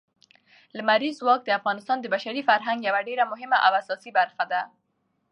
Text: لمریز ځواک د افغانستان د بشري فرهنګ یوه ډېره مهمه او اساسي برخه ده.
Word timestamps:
لمریز 0.77 1.15
ځواک 1.21 1.41
د 1.45 1.49
افغانستان 1.59 1.97
د 2.01 2.05
بشري 2.13 2.41
فرهنګ 2.49 2.79
یوه 2.87 3.01
ډېره 3.07 3.23
مهمه 3.31 3.57
او 3.65 3.71
اساسي 3.81 4.11
برخه 4.19 4.43
ده. 4.51 4.61